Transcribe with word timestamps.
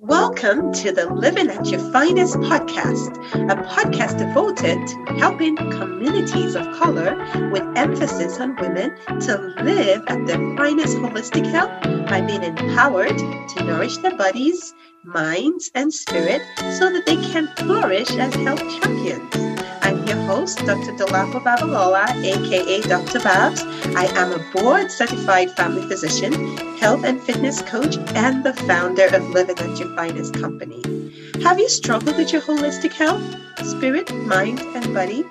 Welcome 0.00 0.72
to 0.72 0.90
the 0.90 1.06
Living 1.06 1.48
at 1.48 1.66
Your 1.66 1.78
Finest 1.92 2.34
podcast, 2.38 3.16
a 3.34 3.54
podcast 3.62 4.18
devoted 4.18 4.84
to 4.88 5.14
helping 5.20 5.54
communities 5.54 6.56
of 6.56 6.66
color 6.74 7.14
with 7.52 7.62
emphasis 7.76 8.40
on 8.40 8.56
women 8.56 8.96
to 9.20 9.54
live 9.62 10.02
at 10.08 10.26
their 10.26 10.56
finest 10.56 10.96
holistic 10.96 11.46
health 11.46 11.80
by 12.08 12.20
being 12.22 12.42
empowered 12.42 13.16
to 13.16 13.62
nourish 13.62 13.96
their 13.98 14.16
bodies, 14.16 14.74
minds, 15.04 15.70
and 15.76 15.94
spirit 15.94 16.42
so 16.76 16.92
that 16.92 17.04
they 17.06 17.16
can 17.16 17.46
flourish 17.56 18.10
as 18.16 18.34
health 18.34 18.58
champions. 18.82 19.53
Your 20.14 20.22
host, 20.26 20.58
Dr. 20.58 20.92
Dolapo 20.92 21.42
Babalola, 21.42 22.06
aka 22.24 22.80
Dr. 22.82 23.18
Babs. 23.18 23.62
I 23.96 24.04
am 24.14 24.30
a 24.30 24.38
board 24.52 24.92
certified 24.92 25.50
family 25.56 25.88
physician, 25.88 26.56
health 26.76 27.02
and 27.04 27.20
fitness 27.20 27.60
coach, 27.62 27.96
and 28.14 28.44
the 28.44 28.52
founder 28.52 29.06
of 29.06 29.28
Living 29.30 29.58
at 29.58 29.76
Your 29.76 29.92
Finest 29.96 30.34
company. 30.34 30.84
Have 31.42 31.58
you 31.58 31.68
struggled 31.68 32.16
with 32.16 32.32
your 32.32 32.42
holistic 32.42 32.92
health, 32.92 33.24
spirit, 33.66 34.14
mind, 34.14 34.60
and 34.60 34.94
body? 34.94 35.24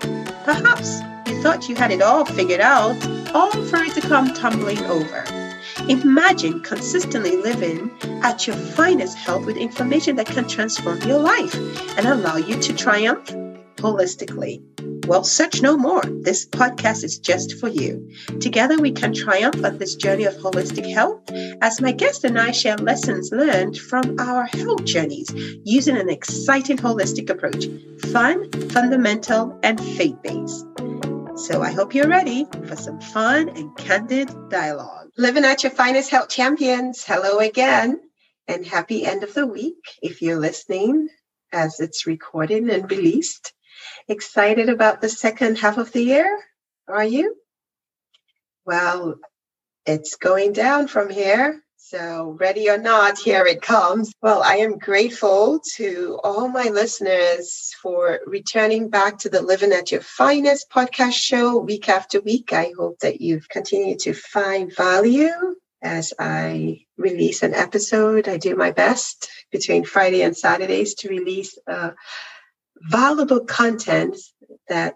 Perhaps 0.43 0.99
you 1.27 1.41
thought 1.41 1.70
you 1.70 1.76
had 1.77 1.91
it 1.91 2.02
all 2.02 2.26
figured 2.26 2.59
out, 2.59 2.98
all 3.34 3.52
for 3.52 3.77
it 3.84 3.93
to 3.93 4.02
come 4.02 4.34
tumbling 4.34 4.84
over. 4.88 5.23
Imagine 5.88 6.59
consistently 6.59 7.38
living 7.38 7.90
at 8.21 8.48
your 8.48 8.57
finest 8.57 9.18
health 9.18 9.45
with 9.45 9.55
information 9.55 10.18
that 10.18 10.27
can 10.27 10.45
transform 10.45 11.02
your 11.04 11.20
life 11.20 11.55
and 11.98 12.05
allow 12.05 12.35
you 12.35 12.59
to 12.59 12.73
triumph 12.73 13.34
holistically. 13.77 14.62
Well, 15.08 15.23
search 15.23 15.62
no 15.62 15.76
more. 15.76 16.02
This 16.22 16.45
podcast 16.45 17.04
is 17.04 17.20
just 17.20 17.59
for 17.59 17.68
you. 17.68 18.09
Together, 18.40 18.80
we 18.80 18.91
can 18.91 19.13
triumph 19.13 19.63
on 19.63 19.77
this 19.77 19.96
journey 19.96 20.23
of 20.23 20.36
holistic 20.36 20.91
health 20.94 21.22
as 21.62 21.82
my 21.82 21.91
guest 21.91 22.23
and 22.23 22.40
I 22.40 22.52
share 22.52 22.77
lessons 22.77 23.32
learned 23.32 23.77
from 23.77 24.18
our 24.20 24.46
health 24.46 24.86
journeys 24.86 25.30
using 25.66 25.98
an 25.98 26.09
exciting 26.09 26.77
holistic 26.77 27.30
approach 27.30 27.66
fun, 28.12 28.49
fundamental, 28.70 29.60
and 29.63 29.80
faith 29.80 30.21
based. 30.21 30.65
So 31.35 31.62
I 31.62 31.71
hope 31.71 31.93
you're 31.93 32.08
ready 32.08 32.46
for 32.68 32.76
some 32.76 33.02
fun 33.02 33.49
and 33.49 33.76
candid 33.76 34.30
dialogue. 34.49 35.10
Living 35.18 35.43
at 35.43 35.63
your 35.63 35.71
finest 35.71 36.10
health 36.10 36.30
champions. 36.30 37.04
Hello 37.04 37.40
again 37.40 37.99
and 38.48 38.65
happy 38.65 39.05
end 39.05 39.24
of 39.24 39.34
the 39.34 39.46
week 39.46 39.98
if 40.02 40.21
you're 40.21 40.40
listening 40.40 41.10
as 41.52 41.80
it's 41.80 42.08
recorded 42.08 42.63
and 42.70 42.90
released. 42.90 43.54
Excited 44.07 44.70
about 44.70 45.01
the 45.01 45.09
second 45.09 45.57
half 45.57 45.77
of 45.77 45.91
the 45.91 46.04
year? 46.04 46.40
Are 46.87 47.05
you? 47.05 47.35
Well, 48.65 49.15
it's 49.85 50.15
going 50.15 50.54
down 50.54 50.87
from 50.87 51.09
here. 51.09 51.62
So, 51.77 52.37
ready 52.40 52.70
or 52.70 52.77
not, 52.77 53.20
here 53.20 53.46
it 53.46 53.62
comes. 53.62 54.12
Well, 54.21 54.41
I 54.41 54.55
am 54.55 54.77
grateful 54.77 55.62
to 55.76 56.20
all 56.24 56.48
my 56.48 56.70
listeners 56.70 57.74
for 57.81 58.21
returning 58.26 58.90
back 58.90 59.20
to 59.20 59.29
the 59.29 59.41
Living 59.41 59.74
at 59.74 59.91
Your 59.91 60.01
Finest 60.01 60.70
podcast 60.70 61.13
show 61.13 61.57
week 61.57 61.90
after 61.90 62.21
week. 62.21 62.51
I 62.54 62.71
hope 62.77 62.99
that 62.99 63.21
you've 63.21 63.48
continued 63.48 63.99
to 63.99 64.13
find 64.13 64.74
value 64.75 65.56
as 65.81 66.13
I 66.18 66.85
release 66.97 67.44
an 67.44 67.53
episode. 67.53 68.28
I 68.28 68.38
do 68.38 68.56
my 68.56 68.72
best 68.72 69.29
between 69.51 69.84
Friday 69.84 70.24
and 70.24 70.35
Saturdays 70.35 70.96
to 70.96 71.09
release 71.09 71.57
a 71.68 71.94
valuable 72.84 73.39
content 73.45 74.17
that 74.67 74.95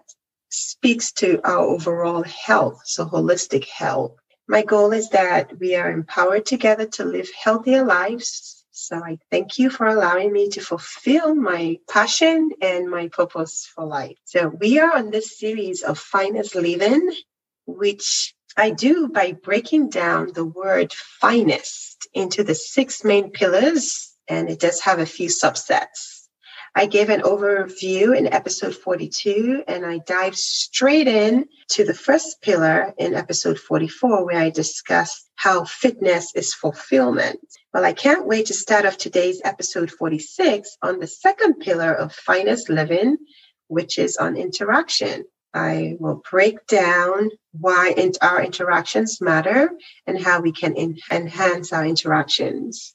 speaks 0.50 1.12
to 1.12 1.40
our 1.44 1.58
overall 1.58 2.22
health, 2.22 2.80
so 2.84 3.04
holistic 3.06 3.66
health. 3.66 4.12
My 4.46 4.62
goal 4.62 4.92
is 4.92 5.10
that 5.10 5.58
we 5.58 5.74
are 5.74 5.90
empowered 5.90 6.46
together 6.46 6.86
to 6.86 7.04
live 7.04 7.28
healthier 7.38 7.84
lives. 7.84 8.64
So 8.70 8.96
I 8.96 9.18
thank 9.30 9.58
you 9.58 9.70
for 9.70 9.86
allowing 9.86 10.32
me 10.32 10.48
to 10.50 10.60
fulfill 10.60 11.34
my 11.34 11.78
passion 11.90 12.50
and 12.62 12.88
my 12.90 13.08
purpose 13.08 13.68
for 13.74 13.84
life. 13.84 14.16
So 14.24 14.48
we 14.48 14.78
are 14.78 14.96
on 14.96 15.10
this 15.10 15.38
series 15.38 15.82
of 15.82 15.98
finest 15.98 16.54
living, 16.54 17.10
which 17.66 18.34
I 18.56 18.70
do 18.70 19.08
by 19.08 19.32
breaking 19.32 19.90
down 19.90 20.32
the 20.32 20.44
word 20.44 20.92
finest 20.92 22.08
into 22.14 22.44
the 22.44 22.54
six 22.54 23.04
main 23.04 23.30
pillars, 23.30 24.14
and 24.28 24.48
it 24.48 24.60
does 24.60 24.80
have 24.80 24.98
a 24.98 25.06
few 25.06 25.28
subsets. 25.28 26.17
I 26.78 26.86
gave 26.86 27.08
an 27.10 27.22
overview 27.22 28.16
in 28.16 28.32
episode 28.32 28.72
42, 28.72 29.64
and 29.66 29.84
I 29.84 29.98
dived 29.98 30.36
straight 30.36 31.08
in 31.08 31.46
to 31.70 31.84
the 31.84 31.92
first 31.92 32.40
pillar 32.40 32.94
in 32.96 33.16
episode 33.16 33.58
44, 33.58 34.24
where 34.24 34.38
I 34.38 34.50
discussed 34.50 35.28
how 35.34 35.64
fitness 35.64 36.32
is 36.36 36.54
fulfillment. 36.54 37.40
Well, 37.74 37.84
I 37.84 37.94
can't 37.94 38.28
wait 38.28 38.46
to 38.46 38.54
start 38.54 38.86
off 38.86 38.96
today's 38.96 39.40
episode 39.44 39.90
46 39.90 40.78
on 40.80 41.00
the 41.00 41.08
second 41.08 41.54
pillar 41.54 41.92
of 41.92 42.12
finest 42.12 42.68
living, 42.68 43.16
which 43.66 43.98
is 43.98 44.16
on 44.16 44.36
interaction. 44.36 45.24
I 45.52 45.96
will 45.98 46.22
break 46.30 46.64
down 46.68 47.30
why 47.50 47.92
our 48.22 48.40
interactions 48.40 49.20
matter 49.20 49.72
and 50.06 50.22
how 50.22 50.42
we 50.42 50.52
can 50.52 50.76
enhance 51.10 51.72
our 51.72 51.84
interactions. 51.84 52.94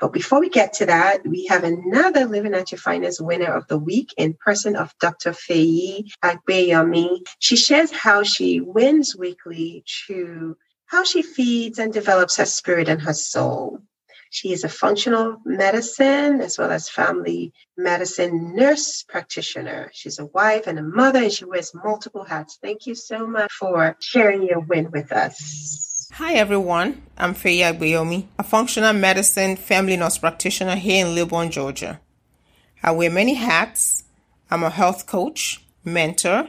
But 0.00 0.12
before 0.12 0.40
we 0.40 0.50
get 0.50 0.74
to 0.74 0.86
that, 0.86 1.26
we 1.26 1.46
have 1.46 1.64
another 1.64 2.26
Living 2.26 2.54
at 2.54 2.70
Your 2.72 2.78
Finest 2.78 3.20
winner 3.20 3.52
of 3.54 3.66
the 3.68 3.78
week 3.78 4.12
in 4.18 4.34
person 4.34 4.76
of 4.76 4.94
Dr. 5.00 5.32
Feyi 5.32 6.10
Agbeyomi. 6.22 7.26
She 7.38 7.56
shares 7.56 7.92
how 7.92 8.22
she 8.22 8.60
wins 8.60 9.16
weekly 9.16 9.84
through 9.88 10.56
how 10.86 11.04
she 11.04 11.22
feeds 11.22 11.78
and 11.78 11.92
develops 11.92 12.36
her 12.36 12.46
spirit 12.46 12.88
and 12.88 13.00
her 13.02 13.14
soul. 13.14 13.80
She 14.30 14.52
is 14.52 14.64
a 14.64 14.68
functional 14.68 15.38
medicine 15.46 16.42
as 16.42 16.58
well 16.58 16.72
as 16.72 16.90
family 16.90 17.54
medicine 17.78 18.54
nurse 18.54 19.02
practitioner. 19.08 19.90
She's 19.94 20.18
a 20.18 20.26
wife 20.26 20.66
and 20.66 20.78
a 20.78 20.82
mother, 20.82 21.20
and 21.20 21.32
she 21.32 21.46
wears 21.46 21.72
multiple 21.74 22.24
hats. 22.24 22.58
Thank 22.62 22.86
you 22.86 22.94
so 22.94 23.26
much 23.26 23.52
for 23.52 23.96
sharing 24.00 24.42
your 24.42 24.60
win 24.60 24.90
with 24.90 25.12
us. 25.12 25.95
Hi 26.12 26.34
everyone, 26.34 27.02
I'm 27.18 27.34
Feyi 27.34 27.58
Agbeyomi, 27.58 28.28
a 28.38 28.44
functional 28.44 28.92
medicine 28.92 29.56
family 29.56 29.96
nurse 29.96 30.18
practitioner 30.18 30.76
here 30.76 31.04
in 31.04 31.14
Lilburn, 31.14 31.50
Georgia. 31.50 32.00
I 32.82 32.92
wear 32.92 33.10
many 33.10 33.34
hats. 33.34 34.04
I'm 34.48 34.62
a 34.62 34.70
health 34.70 35.06
coach, 35.06 35.64
mentor, 35.84 36.48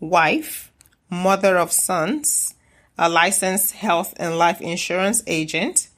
wife, 0.00 0.72
mother 1.08 1.56
of 1.56 1.70
sons, 1.70 2.56
a 2.98 3.08
licensed 3.08 3.76
health 3.76 4.12
and 4.16 4.36
life 4.36 4.60
insurance 4.60 5.22
agent, 5.28 5.88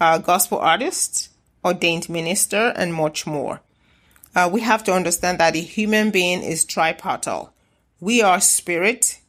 a 0.00 0.18
gospel 0.18 0.58
artist, 0.58 1.30
ordained 1.64 2.08
minister, 2.08 2.72
and 2.76 2.92
much 2.92 3.24
more. 3.26 3.60
Uh, 4.34 4.50
we 4.52 4.60
have 4.62 4.82
to 4.84 4.92
understand 4.92 5.38
that 5.38 5.54
a 5.54 5.60
human 5.60 6.10
being 6.10 6.42
is 6.42 6.66
tripartite. 6.66 7.48
We 8.00 8.20
are 8.20 8.40
spirit, 8.40 9.20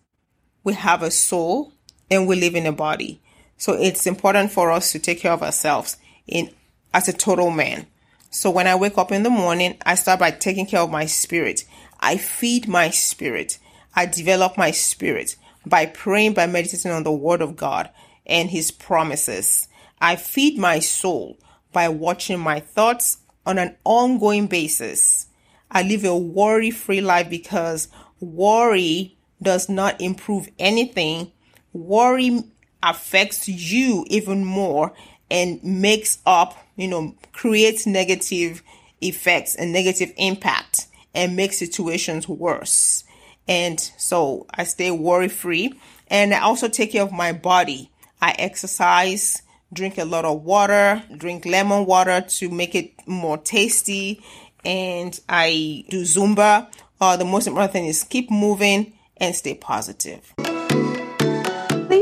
we 0.64 0.74
have 0.74 1.04
a 1.04 1.12
soul, 1.12 1.74
and 2.10 2.28
we 2.28 2.36
live 2.36 2.56
in 2.56 2.66
a 2.66 2.72
body. 2.72 3.22
So 3.58 3.74
it's 3.74 4.08
important 4.08 4.52
for 4.52 4.72
us 4.72 4.92
to 4.92 5.00
take 5.00 5.20
care 5.20 5.34
of 5.34 5.44
ourselves 5.44 5.98
in 6.28 6.50
as 6.94 7.08
a 7.08 7.14
total 7.14 7.52
man. 7.52 7.88
So 8.32 8.50
when 8.50 8.68
I 8.68 8.76
wake 8.76 8.98
up 8.98 9.12
in 9.12 9.24
the 9.24 9.30
morning, 9.30 9.78
I 9.86 9.96
start 9.96 10.20
by 10.20 10.32
taking 10.32 10.66
care 10.66 10.82
of 10.82 10.92
my 10.92 11.06
spirit. 11.06 11.66
I 12.00 12.18
feed 12.18 12.68
my 12.68 12.90
spirit. 12.90 13.60
I 13.96 14.06
develop 14.06 14.58
my 14.58 14.72
spirit 14.72 15.36
by 15.66 15.88
praying, 15.88 16.34
by 16.34 16.48
meditating 16.48 16.92
on 16.92 17.04
the 17.04 17.12
word 17.12 17.42
of 17.42 17.56
God 17.56 17.90
and 18.26 18.50
his 18.50 18.72
promises. 18.72 19.68
I 20.00 20.16
feed 20.16 20.58
my 20.58 20.80
soul 20.80 21.38
by 21.74 21.90
watching 21.90 22.40
my 22.40 22.60
thoughts 22.60 23.18
on 23.46 23.58
an 23.58 23.76
ongoing 23.84 24.48
basis. 24.48 25.28
I 25.72 25.84
live 25.84 26.06
a 26.06 26.16
worry 26.16 26.72
free 26.72 27.02
life 27.02 27.30
because 27.30 27.88
worry 28.20 29.18
does 29.42 29.70
not 29.70 30.00
improve 30.02 30.50
anything. 30.58 31.32
Worry 31.74 32.44
affects 32.82 33.48
you 33.48 34.06
even 34.10 34.46
more 34.46 34.94
and 35.30 35.64
makes 35.64 36.20
up, 36.26 36.58
you 36.76 36.88
know, 36.88 37.16
creates 37.32 37.86
negative 37.86 38.64
effects 39.02 39.56
and 39.56 39.72
negative 39.72 40.12
impact 40.18 40.88
and 41.14 41.36
makes 41.36 41.58
situations 41.58 42.28
worse. 42.28 43.04
And 43.48 43.80
so 43.80 44.46
I 44.52 44.64
stay 44.64 44.92
worry 44.92 45.28
free 45.28 45.74
and 46.08 46.34
I 46.34 46.42
also 46.42 46.68
take 46.68 46.92
care 46.92 47.04
of 47.04 47.12
my 47.12 47.32
body. 47.34 47.92
I 48.22 48.36
exercise, 48.38 49.42
drink 49.72 49.98
a 49.98 50.06
lot 50.06 50.26
of 50.26 50.44
water, 50.44 51.04
drink 51.16 51.46
lemon 51.46 51.86
water 51.86 52.22
to 52.22 52.50
make 52.50 52.76
it 52.76 52.94
more 53.08 53.38
tasty, 53.38 54.22
and 54.66 55.18
I 55.30 55.86
do 55.90 56.02
Zumba. 56.02 56.68
Uh, 57.00 57.16
the 57.16 57.26
most 57.26 57.48
important 57.48 57.72
thing 57.72 57.86
is 57.86 58.04
keep 58.04 58.30
moving 58.30 58.94
and 59.18 59.34
stay 59.36 59.54
positive. 59.54 60.34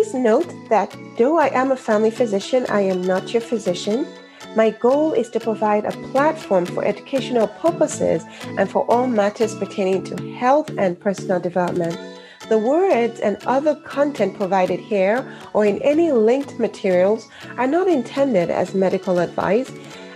Please 0.08 0.24
note 0.24 0.70
that 0.70 0.96
though 1.18 1.38
I 1.38 1.48
am 1.48 1.72
a 1.72 1.76
family 1.76 2.12
physician, 2.12 2.66
I 2.70 2.80
am 2.80 3.02
not 3.02 3.34
your 3.34 3.42
physician. 3.42 4.08
My 4.56 4.70
goal 4.70 5.12
is 5.12 5.30
to 5.32 5.40
provide 5.42 5.84
a 5.84 5.92
platform 6.12 6.66
for 6.66 6.86
educational 6.86 7.50
purposes 7.50 8.24
and 8.58 8.72
for 8.72 8.90
all 8.90 9.08
matters 9.08 9.54
pertaining 9.54 10.06
to 10.06 10.32
health 10.36 10.72
and 10.78 10.98
personal 10.98 11.42
development. 11.42 12.00
The 12.48 12.58
words 12.58 13.20
and 13.20 13.36
other 13.46 13.76
content 13.76 14.38
provided 14.38 14.80
here 14.80 15.30
or 15.52 15.66
in 15.66 15.82
any 15.82 16.14
linked 16.14 16.58
materials 16.58 17.28
are 17.58 17.68
not 17.68 17.90
intended 17.90 18.50
as 18.50 18.74
medical 18.74 19.20
advice 19.20 19.70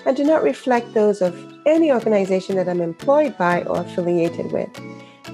and 0.06 0.16
do 0.16 0.24
not 0.24 0.42
reflect 0.42 0.94
those 0.94 1.22
of 1.22 1.36
any 1.66 1.92
organization 1.92 2.56
that 2.56 2.70
I'm 2.70 2.80
employed 2.80 3.38
by 3.38 3.64
or 3.64 3.82
affiliated 3.82 4.54
with. 4.54 4.70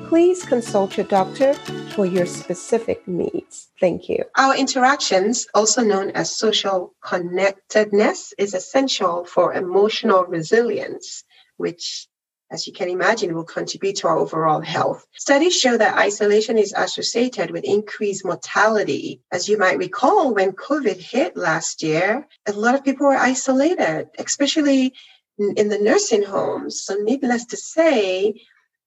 Please 0.08 0.46
consult 0.46 0.96
your 0.96 1.06
doctor 1.06 1.54
for 1.94 2.06
your 2.06 2.26
specific 2.26 3.06
needs. 3.08 3.68
Thank 3.80 4.08
you. 4.08 4.24
Our 4.38 4.56
interactions, 4.56 5.48
also 5.54 5.84
known 5.84 6.12
as 6.12 6.34
social 6.34 6.94
connectedness, 7.04 8.34
is 8.38 8.54
essential 8.54 9.26
for 9.26 9.54
emotional 9.54 10.24
resilience, 10.24 11.26
which 11.58 12.08
as 12.50 12.66
you 12.66 12.72
can 12.72 12.88
imagine, 12.88 13.36
will 13.36 13.44
contribute 13.44 13.98
to 13.98 14.08
our 14.08 14.18
overall 14.18 14.62
health. 14.62 15.06
Studies 15.18 15.54
show 15.54 15.78
that 15.78 15.98
isolation 15.98 16.58
is 16.58 16.74
associated 16.76 17.52
with 17.52 17.66
increased 17.66 18.24
mortality. 18.24 19.20
As 19.34 19.50
you 19.50 19.58
might 19.58 19.78
recall, 19.78 20.34
when 20.34 20.54
COVID 20.54 20.96
hit 20.96 21.36
last 21.36 21.84
year, 21.84 22.26
a 22.48 22.54
lot 22.54 22.76
of 22.76 22.86
people 22.86 23.08
were 23.08 23.18
isolated, 23.18 24.08
especially 24.18 24.94
in 25.38 25.68
the 25.68 25.80
nursing 25.80 26.24
homes. 26.24 26.82
So, 26.82 26.96
needless 26.96 27.46
to 27.48 27.58
say, 27.58 28.42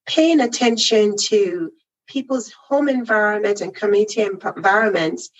paying 0.06 0.40
attention 0.40 1.14
to 1.28 1.72
people's 2.06 2.52
home 2.68 2.88
environment 2.88 3.60
and 3.60 3.74
community 3.74 4.22
environments 4.22 5.30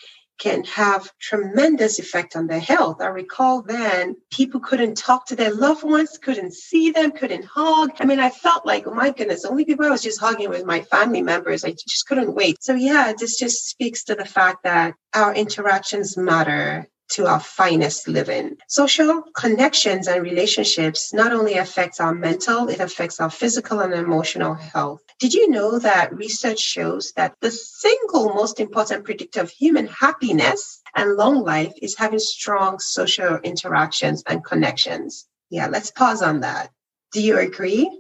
can 0.41 0.65
have 0.65 1.13
tremendous 1.21 1.99
effect 1.99 2.35
on 2.35 2.47
their 2.47 2.61
health. 2.61 3.03
I 3.03 3.09
recall 3.09 3.61
then 3.61 4.17
people 4.31 4.59
couldn't 4.59 4.97
talk 4.97 5.27
to 5.27 5.37
their 5.37 5.53
loved 5.55 5.85
ones, 5.85 6.19
couldn't 6.21 6.55
see 6.55 6.91
them, 6.91 7.13
couldn't 7.13 7.45
hug. 7.45 7.91
I 8.01 8.07
mean, 8.07 8.19
I 8.19 8.31
felt 8.31 8.65
like, 8.65 8.87
oh 8.87 8.95
my 8.95 9.11
goodness, 9.11 9.43
the 9.43 9.51
only 9.51 9.67
people 9.67 9.85
I 9.85 9.91
was 9.91 10.03
just 10.03 10.19
hugging 10.19 10.49
was 10.49 10.65
my 10.65 10.81
family 10.81 11.21
members. 11.21 11.63
I 11.63 11.73
just 11.73 12.07
couldn't 12.09 12.35
wait. 12.35 12.63
So 12.63 12.75
yeah, 12.75 13.13
this 13.17 13.39
just 13.39 13.69
speaks 13.69 14.05
to 14.05 14.15
the 14.15 14.25
fact 14.25 14.65
that 14.65 14.95
our 15.15 15.35
interactions 15.35 16.17
matter 16.17 16.89
to 17.11 17.27
our 17.27 17.41
finest 17.41 18.09
living. 18.09 18.57
Social 18.69 19.23
connections 19.37 20.09
and 20.09 20.23
relationships 20.23 21.13
not 21.13 21.33
only 21.33 21.55
affect 21.55 22.01
our 22.01 22.15
mental, 22.15 22.69
it 22.69 22.81
affects 22.81 23.21
our 23.21 23.31
physical 23.31 23.81
and 23.81 23.93
emotional 23.93 24.55
health. 24.55 25.03
Did 25.19 25.35
you 25.35 25.51
know 25.51 25.79
that 25.79 26.15
research 26.15 26.61
shows 26.61 27.13
that 27.17 27.35
the 27.41 27.51
single 27.51 28.33
most 28.35 28.61
important 28.61 29.05
predictor 29.05 29.41
of 29.41 29.51
human 29.51 29.87
happiness 29.87 30.81
and 30.95 31.17
long 31.17 31.45
life 31.45 31.73
is 31.83 31.97
having 31.97 32.19
strong 32.19 32.79
social 32.79 33.37
interactions 33.39 34.23
and 34.27 34.45
connections? 34.45 35.27
Yeah, 35.51 35.67
let's 35.67 35.91
pause 35.91 36.23
on 36.23 36.41
that. 36.41 36.71
Do 37.13 37.21
you 37.21 37.39
agree? 37.39 38.00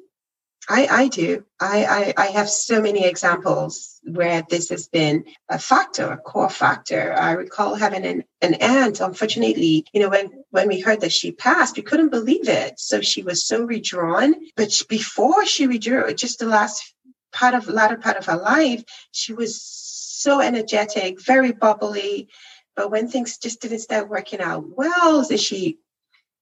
I, 0.68 0.86
I 0.86 1.08
do. 1.08 1.44
I, 1.60 2.14
I, 2.16 2.24
I 2.24 2.26
have 2.26 2.48
so 2.48 2.80
many 2.80 3.04
examples 3.04 4.00
where 4.04 4.44
this 4.48 4.68
has 4.68 4.88
been 4.88 5.24
a 5.48 5.58
factor, 5.58 6.12
a 6.12 6.16
core 6.16 6.50
factor. 6.50 7.12
I 7.12 7.32
recall 7.32 7.74
having 7.74 8.04
an, 8.04 8.24
an 8.40 8.54
aunt, 8.54 9.00
unfortunately, 9.00 9.86
you 9.92 10.00
know, 10.00 10.10
when, 10.10 10.44
when 10.50 10.68
we 10.68 10.80
heard 10.80 11.00
that 11.00 11.12
she 11.12 11.32
passed, 11.32 11.76
we 11.76 11.82
couldn't 11.82 12.10
believe 12.10 12.48
it. 12.48 12.78
So 12.78 13.00
she 13.00 13.22
was 13.22 13.46
so 13.46 13.64
redrawn. 13.64 14.34
But 14.54 14.80
before 14.88 15.44
she 15.46 15.66
withdrew, 15.66 16.12
just 16.14 16.38
the 16.38 16.46
last 16.46 16.94
part 17.32 17.54
of, 17.54 17.68
latter 17.68 17.96
part 17.96 18.16
of 18.16 18.26
her 18.26 18.36
life, 18.36 18.84
she 19.12 19.32
was 19.32 19.60
so 19.62 20.40
energetic, 20.40 21.20
very 21.20 21.52
bubbly. 21.52 22.28
But 22.76 22.90
when 22.90 23.08
things 23.08 23.38
just 23.38 23.60
didn't 23.60 23.80
start 23.80 24.08
working 24.08 24.40
out 24.40 24.64
well, 24.76 25.24
so 25.24 25.36
she 25.36 25.78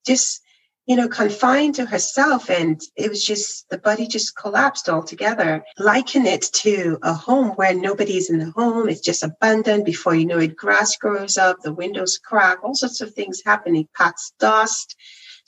just 0.06 0.42
you 0.88 0.96
know, 0.96 1.06
confined 1.06 1.74
to 1.74 1.84
herself. 1.84 2.48
And 2.48 2.80
it 2.96 3.10
was 3.10 3.22
just, 3.22 3.68
the 3.68 3.76
body 3.76 4.06
just 4.06 4.34
collapsed 4.36 4.88
altogether. 4.88 5.62
Liken 5.78 6.24
it 6.24 6.42
to 6.54 6.98
a 7.02 7.12
home 7.12 7.50
where 7.50 7.74
nobody's 7.74 8.30
in 8.30 8.38
the 8.38 8.50
home. 8.52 8.88
It's 8.88 9.02
just 9.02 9.22
abandoned. 9.22 9.84
Before 9.84 10.14
you 10.14 10.24
know 10.24 10.38
it, 10.38 10.56
grass 10.56 10.96
grows 10.96 11.36
up, 11.36 11.58
the 11.62 11.74
windows 11.74 12.18
crack, 12.18 12.64
all 12.64 12.74
sorts 12.74 13.02
of 13.02 13.12
things 13.12 13.42
happening, 13.44 13.86
packs 13.94 14.32
dust. 14.38 14.96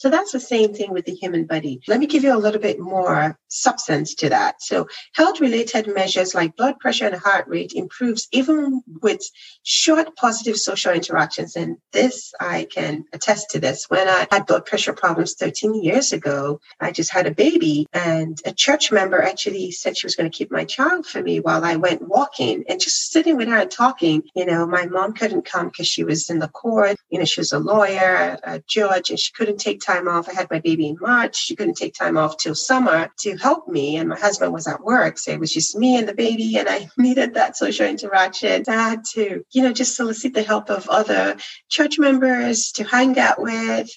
So 0.00 0.08
that's 0.08 0.32
the 0.32 0.40
same 0.40 0.72
thing 0.72 0.92
with 0.94 1.04
the 1.04 1.14
human 1.14 1.44
body. 1.44 1.82
Let 1.86 2.00
me 2.00 2.06
give 2.06 2.24
you 2.24 2.34
a 2.34 2.40
little 2.40 2.60
bit 2.60 2.80
more 2.80 3.38
substance 3.48 4.14
to 4.14 4.30
that. 4.30 4.62
So 4.62 4.88
health 5.12 5.42
related 5.42 5.92
measures 5.94 6.34
like 6.34 6.56
blood 6.56 6.78
pressure 6.78 7.06
and 7.06 7.16
heart 7.16 7.46
rate 7.48 7.74
improves 7.74 8.26
even 8.32 8.82
with 9.02 9.20
short 9.62 10.16
positive 10.16 10.56
social 10.56 10.94
interactions. 10.94 11.54
And 11.54 11.76
this, 11.92 12.32
I 12.40 12.66
can 12.72 13.04
attest 13.12 13.50
to 13.50 13.60
this. 13.60 13.90
When 13.90 14.08
I 14.08 14.26
had 14.30 14.46
blood 14.46 14.64
pressure 14.64 14.94
problems 14.94 15.34
13 15.34 15.82
years 15.82 16.14
ago, 16.14 16.60
I 16.80 16.92
just 16.92 17.12
had 17.12 17.26
a 17.26 17.34
baby 17.34 17.86
and 17.92 18.40
a 18.46 18.54
church 18.54 18.90
member 18.90 19.20
actually 19.20 19.70
said 19.70 19.98
she 19.98 20.06
was 20.06 20.16
going 20.16 20.30
to 20.30 20.36
keep 20.36 20.50
my 20.50 20.64
child 20.64 21.04
for 21.06 21.22
me 21.22 21.40
while 21.40 21.62
I 21.62 21.76
went 21.76 22.08
walking 22.08 22.64
and 22.70 22.80
just 22.80 23.12
sitting 23.12 23.36
with 23.36 23.48
her 23.48 23.58
and 23.58 23.70
talking. 23.70 24.22
You 24.34 24.46
know, 24.46 24.66
my 24.66 24.86
mom 24.86 25.12
couldn't 25.12 25.44
come 25.44 25.66
because 25.66 25.88
she 25.88 26.04
was 26.04 26.30
in 26.30 26.38
the 26.38 26.48
court. 26.48 26.96
You 27.10 27.18
know, 27.18 27.26
she 27.26 27.42
was 27.42 27.52
a 27.52 27.58
lawyer, 27.58 28.38
a 28.44 28.62
judge, 28.66 29.10
and 29.10 29.20
she 29.20 29.32
couldn't 29.34 29.58
take 29.58 29.80
time 29.90 30.08
off. 30.08 30.28
I 30.28 30.34
had 30.34 30.50
my 30.50 30.60
baby 30.60 30.88
in 30.88 30.96
March. 31.00 31.36
She 31.36 31.56
couldn't 31.56 31.74
take 31.74 31.94
time 31.94 32.16
off 32.16 32.36
till 32.36 32.54
summer 32.54 33.10
to 33.20 33.36
help 33.36 33.68
me. 33.68 33.96
And 33.96 34.08
my 34.08 34.18
husband 34.18 34.52
was 34.52 34.66
at 34.66 34.82
work. 34.82 35.18
So 35.18 35.32
it 35.32 35.40
was 35.40 35.52
just 35.52 35.76
me 35.76 35.96
and 35.96 36.08
the 36.08 36.14
baby. 36.14 36.56
And 36.58 36.68
I 36.68 36.88
needed 36.98 37.34
that 37.34 37.56
social 37.56 37.86
interaction. 37.86 38.64
I 38.68 38.90
had 38.90 39.04
to, 39.14 39.44
you 39.52 39.62
know, 39.62 39.72
just 39.72 39.96
solicit 39.96 40.34
the 40.34 40.42
help 40.42 40.70
of 40.70 40.88
other 40.88 41.36
church 41.68 41.98
members 41.98 42.72
to 42.72 42.84
hang 42.84 43.18
out 43.18 43.40
with 43.40 43.90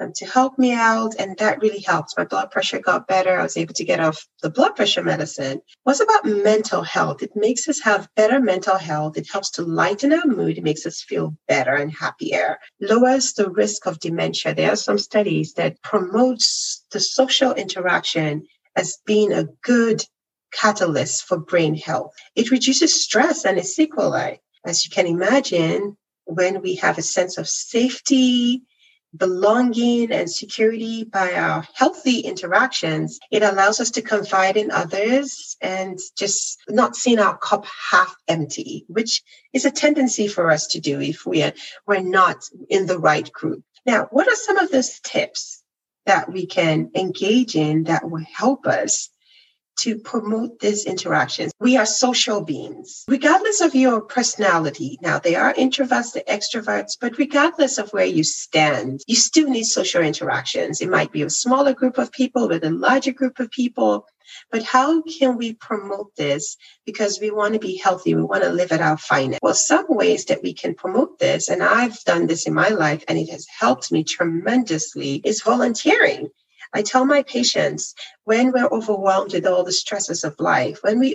um, 0.00 0.12
to 0.16 0.26
help 0.26 0.58
me 0.58 0.72
out. 0.72 1.14
And 1.18 1.36
that 1.38 1.60
really 1.60 1.80
helped. 1.80 2.14
My 2.16 2.24
blood 2.24 2.50
pressure 2.50 2.80
got 2.80 3.06
better. 3.06 3.38
I 3.38 3.42
was 3.42 3.56
able 3.56 3.74
to 3.74 3.84
get 3.84 4.00
off 4.00 4.26
the 4.42 4.50
blood 4.50 4.76
pressure 4.76 5.02
medicine. 5.02 5.60
What's 5.84 6.00
about 6.00 6.24
mental 6.24 6.82
health? 6.82 7.22
It 7.22 7.32
makes 7.36 7.68
us 7.68 7.80
have 7.80 8.08
better 8.16 8.40
mental 8.40 8.76
health. 8.76 9.16
It 9.16 9.30
helps 9.30 9.50
to 9.52 9.62
lighten 9.62 10.12
our 10.12 10.26
mood. 10.26 10.58
It 10.58 10.64
makes 10.64 10.86
us 10.86 11.02
feel 11.02 11.36
better 11.48 11.74
and 11.74 11.92
happier, 11.92 12.58
lowers 12.80 13.32
the 13.34 13.50
risk 13.50 13.86
of 13.86 14.00
dementia. 14.00 14.54
There 14.54 14.72
are 14.72 14.76
some 14.76 14.98
studies 14.98 15.54
that 15.54 15.82
promotes 15.82 16.84
the 16.92 17.00
social 17.00 17.52
interaction 17.52 18.46
as 18.76 18.98
being 19.04 19.32
a 19.32 19.44
good 19.62 20.04
catalyst 20.52 21.24
for 21.24 21.38
brain 21.38 21.74
health. 21.74 22.12
It 22.34 22.50
reduces 22.50 23.02
stress 23.04 23.44
and 23.44 23.58
its 23.58 23.74
sequelae. 23.74 24.40
As 24.64 24.84
you 24.84 24.90
can 24.90 25.06
imagine, 25.06 25.96
when 26.24 26.62
we 26.62 26.76
have 26.76 26.98
a 26.98 27.02
sense 27.02 27.38
of 27.38 27.48
safety, 27.48 28.62
belonging 29.16 30.12
and 30.12 30.30
security 30.30 31.04
by 31.04 31.34
our 31.34 31.66
healthy 31.74 32.20
interactions, 32.20 33.18
it 33.30 33.42
allows 33.42 33.80
us 33.80 33.90
to 33.92 34.02
confide 34.02 34.56
in 34.56 34.70
others 34.70 35.56
and 35.60 35.98
just 36.16 36.58
not 36.68 36.96
seeing 36.96 37.18
our 37.18 37.36
cup 37.36 37.66
half 37.66 38.14
empty, 38.28 38.84
which 38.88 39.22
is 39.52 39.64
a 39.64 39.70
tendency 39.70 40.28
for 40.28 40.50
us 40.50 40.68
to 40.68 40.80
do 40.80 41.00
if 41.00 41.26
we 41.26 41.42
are, 41.42 41.52
we're 41.86 42.00
not 42.00 42.44
in 42.68 42.86
the 42.86 42.98
right 42.98 43.30
group. 43.32 43.62
Now, 43.84 44.08
what 44.10 44.28
are 44.28 44.36
some 44.36 44.58
of 44.58 44.70
those 44.70 45.00
tips 45.00 45.62
that 46.06 46.32
we 46.32 46.46
can 46.46 46.90
engage 46.94 47.56
in 47.56 47.84
that 47.84 48.08
will 48.08 48.24
help 48.32 48.66
us 48.66 49.10
to 49.80 49.98
promote 49.98 50.60
this 50.60 50.86
interaction. 50.86 51.50
We 51.58 51.76
are 51.76 51.86
social 51.86 52.42
beings, 52.42 53.04
regardless 53.08 53.60
of 53.60 53.74
your 53.74 54.02
personality. 54.02 54.98
Now, 55.00 55.18
they 55.18 55.34
are 55.34 55.54
introverts, 55.54 56.12
the 56.12 56.24
extroverts, 56.28 56.96
but 57.00 57.18
regardless 57.18 57.78
of 57.78 57.90
where 57.90 58.04
you 58.04 58.24
stand, 58.24 59.00
you 59.06 59.16
still 59.16 59.48
need 59.48 59.64
social 59.64 60.02
interactions. 60.02 60.80
It 60.80 60.90
might 60.90 61.12
be 61.12 61.22
a 61.22 61.30
smaller 61.30 61.72
group 61.72 61.98
of 61.98 62.12
people 62.12 62.48
with 62.48 62.64
a 62.64 62.70
larger 62.70 63.12
group 63.12 63.40
of 63.40 63.50
people. 63.50 64.06
But 64.52 64.62
how 64.62 65.02
can 65.02 65.36
we 65.36 65.54
promote 65.54 66.14
this? 66.16 66.56
Because 66.86 67.18
we 67.20 67.30
want 67.30 67.54
to 67.54 67.58
be 67.58 67.76
healthy. 67.76 68.14
We 68.14 68.22
want 68.22 68.44
to 68.44 68.50
live 68.50 68.70
at 68.70 68.80
our 68.80 68.96
finest. 68.96 69.40
Well, 69.42 69.54
some 69.54 69.86
ways 69.88 70.26
that 70.26 70.42
we 70.42 70.52
can 70.52 70.74
promote 70.74 71.18
this, 71.18 71.48
and 71.48 71.62
I've 71.62 71.98
done 72.04 72.26
this 72.26 72.46
in 72.46 72.54
my 72.54 72.68
life 72.68 73.04
and 73.08 73.18
it 73.18 73.28
has 73.30 73.46
helped 73.58 73.90
me 73.90 74.04
tremendously, 74.04 75.20
is 75.24 75.42
volunteering. 75.42 76.28
I 76.72 76.82
tell 76.82 77.04
my 77.04 77.22
patients 77.22 77.94
when 78.24 78.52
we're 78.52 78.68
overwhelmed 78.68 79.32
with 79.32 79.46
all 79.46 79.64
the 79.64 79.72
stresses 79.72 80.24
of 80.24 80.38
life, 80.38 80.78
when 80.82 80.98
we 80.98 81.14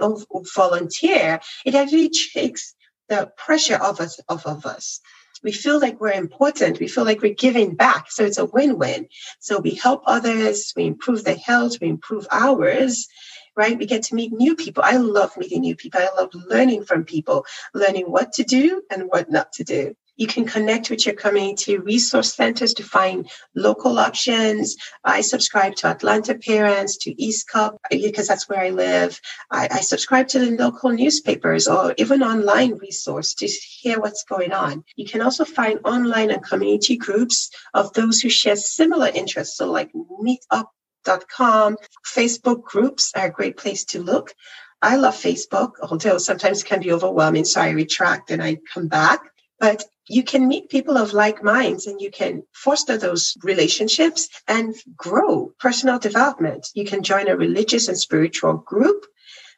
volunteer, 0.55 1.39
it 1.65 1.75
actually 1.75 2.11
takes 2.33 2.75
the 3.09 3.31
pressure 3.37 3.81
off 3.81 3.99
us, 4.01 4.19
off 4.27 4.45
of 4.45 4.65
us. 4.65 4.99
We 5.43 5.51
feel 5.51 5.79
like 5.79 6.01
we're 6.01 6.11
important. 6.11 6.79
We 6.79 6.87
feel 6.87 7.05
like 7.05 7.21
we're 7.21 7.33
giving 7.33 7.75
back. 7.75 8.09
So 8.09 8.23
it's 8.23 8.37
a 8.37 8.45
win-win. 8.45 9.07
So 9.39 9.59
we 9.59 9.75
help 9.75 10.01
others, 10.07 10.73
we 10.75 10.85
improve 10.85 11.23
their 11.23 11.37
health, 11.37 11.79
we 11.79 11.87
improve 11.87 12.25
ours, 12.31 13.07
right? 13.55 13.77
We 13.77 13.85
get 13.85 14.03
to 14.03 14.15
meet 14.15 14.33
new 14.33 14.55
people. 14.55 14.83
I 14.85 14.97
love 14.97 15.37
meeting 15.37 15.61
new 15.61 15.75
people. 15.75 16.01
I 16.01 16.09
love 16.19 16.31
learning 16.33 16.85
from 16.85 17.03
people, 17.03 17.45
learning 17.73 18.05
what 18.05 18.33
to 18.33 18.43
do 18.43 18.81
and 18.89 19.03
what 19.03 19.29
not 19.29 19.53
to 19.53 19.63
do. 19.63 19.95
You 20.17 20.27
can 20.27 20.45
connect 20.45 20.89
with 20.89 21.05
your 21.05 21.15
community 21.15 21.77
resource 21.77 22.33
centers 22.33 22.73
to 22.75 22.83
find 22.83 23.29
local 23.53 23.99
options. 23.99 24.77
I 25.03 25.21
subscribe 25.21 25.75
to 25.77 25.87
Atlanta 25.87 26.35
Parents, 26.35 26.97
to 26.99 27.21
East 27.21 27.49
Cobb, 27.49 27.77
because 27.89 28.27
that's 28.27 28.47
where 28.47 28.61
I 28.61 28.69
live. 28.69 29.19
I, 29.51 29.67
I 29.69 29.81
subscribe 29.81 30.27
to 30.29 30.39
the 30.39 30.51
local 30.51 30.91
newspapers 30.91 31.67
or 31.67 31.93
even 31.97 32.23
online 32.23 32.77
resource 32.77 33.33
to 33.35 33.47
hear 33.47 33.99
what's 33.99 34.23
going 34.23 34.53
on. 34.53 34.83
You 34.95 35.05
can 35.05 35.21
also 35.21 35.43
find 35.43 35.79
online 35.83 36.31
and 36.31 36.43
community 36.43 36.95
groups 36.95 37.49
of 37.73 37.91
those 37.93 38.21
who 38.21 38.29
share 38.29 38.55
similar 38.55 39.09
interests. 39.13 39.57
So 39.57 39.69
like 39.69 39.91
meetup.com, 39.93 41.77
Facebook 42.05 42.63
groups 42.63 43.11
are 43.15 43.27
a 43.27 43.31
great 43.31 43.57
place 43.57 43.83
to 43.85 44.01
look. 44.01 44.33
I 44.81 44.97
love 44.97 45.15
Facebook, 45.15 45.71
although 45.81 46.19
sometimes 46.19 46.61
it 46.61 46.67
can 46.67 46.79
be 46.79 46.91
overwhelming. 46.91 47.45
So 47.45 47.59
I 47.61 47.71
retract 47.71 48.31
and 48.31 48.41
I 48.43 48.59
come 48.73 48.87
back. 48.87 49.19
But 49.59 49.83
you 50.07 50.23
can 50.23 50.47
meet 50.47 50.69
people 50.69 50.97
of 50.97 51.13
like 51.13 51.43
minds 51.43 51.87
and 51.87 51.99
you 51.99 52.11
can 52.11 52.43
foster 52.53 52.97
those 52.97 53.35
relationships 53.43 54.29
and 54.47 54.75
grow 54.95 55.51
personal 55.59 55.97
development. 55.97 56.67
You 56.75 56.85
can 56.85 57.01
join 57.01 57.27
a 57.27 57.35
religious 57.35 57.87
and 57.87 57.97
spiritual 57.97 58.57
group. 58.57 59.05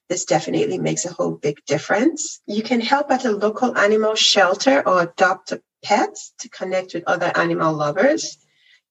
This 0.10 0.24
definitely 0.24 0.78
makes 0.78 1.06
a 1.06 1.12
whole 1.12 1.34
big 1.34 1.58
difference. 1.66 2.40
You 2.48 2.64
can 2.64 2.80
help 2.80 3.12
at 3.12 3.26
a 3.26 3.32
local 3.32 3.78
animal 3.78 4.16
shelter 4.16 4.88
or 4.88 5.02
adopt 5.02 5.52
a 5.52 5.62
pet 5.84 6.16
to 6.40 6.50
connect 6.50 6.94
with 6.94 7.04
other 7.08 7.32
animal 7.36 7.74
lovers. 7.74 8.38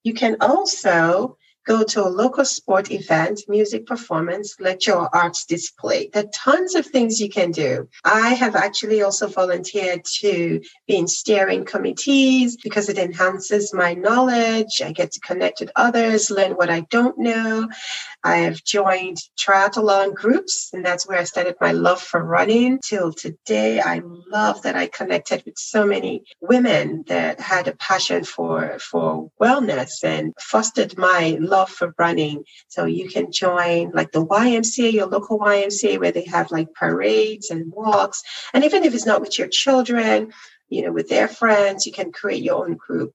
You 0.05 0.13
can 0.13 0.37
also 0.41 1.39
go 1.67 1.83
to 1.83 2.07
a 2.07 2.09
local 2.09 2.45
sport 2.45 2.91
event, 2.91 3.41
music 3.49 3.87
performance, 3.87 4.55
lecture, 4.61 4.95
or 4.95 5.15
arts 5.15 5.45
display. 5.45 6.09
There 6.13 6.25
are 6.25 6.31
tons 6.33 6.75
of 6.75 6.87
things 6.87 7.21
you 7.21 7.29
can 7.29 7.51
do. 7.51 7.89
I 8.05 8.31
have 8.35 8.55
actually 8.55 9.03
also 9.03 9.27
volunteered 9.27 10.05
to 10.21 10.61
be 10.87 10.97
in 10.97 11.09
steering 11.09 11.65
committees 11.65 12.57
because 12.57 12.89
it 12.89 12.99
enhances 12.99 13.75
my 13.75 13.95
knowledge. 13.95 14.81
I 14.85 14.93
get 14.93 15.13
to 15.13 15.21
connect 15.21 15.61
with 15.61 15.73
others, 15.77 16.31
learn 16.31 16.53
what 16.53 16.71
I 16.71 16.81
don't 16.81 17.19
know. 17.19 17.69
I 18.23 18.39
have 18.39 18.63
joined 18.65 19.19
triathlon 19.39 20.15
groups, 20.15 20.71
and 20.73 20.85
that's 20.85 21.07
where 21.07 21.19
I 21.19 21.25
started 21.25 21.57
my 21.61 21.73
love 21.73 22.01
for 22.01 22.23
running. 22.23 22.79
Till 22.83 23.13
today, 23.13 23.81
I 23.81 24.03
love 24.05 24.63
that 24.63 24.77
I 24.77 24.87
connected 24.87 25.43
with 25.45 25.59
so 25.59 25.87
many 25.87 26.25
women 26.41 27.05
that 27.09 27.41
had 27.41 27.69
a 27.69 27.77
passion 27.77 28.25
for, 28.25 28.79
for 28.79 29.31
wellness 29.41 30.03
and 30.03 30.33
fostered 30.41 30.97
my 30.99 31.37
love 31.41 31.56
love 31.57 31.71
for 31.71 31.95
running. 31.99 32.45
So 32.69 32.85
you 32.85 33.09
can 33.09 33.33
join 33.33 33.91
like 33.93 34.13
the 34.13 34.25
YMCA, 34.25 34.93
your 34.93 35.07
local 35.07 35.39
YMCA, 35.39 35.99
where 35.99 36.13
they 36.13 36.27
have 36.27 36.51
like 36.51 36.73
parades 36.75 37.51
and 37.51 37.73
walks. 37.73 38.23
And 38.53 38.65
even 38.65 38.85
if 38.85 38.95
it's 38.95 39.07
not 39.07 39.21
with 39.21 39.39
your 39.39 39.49
children, 39.49 40.33
you 40.69 40.83
know, 40.83 40.93
with 40.93 41.09
their 41.09 41.29
friends, 41.29 41.87
you 41.87 41.93
can 41.93 42.13
create 42.13 42.43
your 42.43 42.65
own 42.65 42.75
group. 42.75 43.13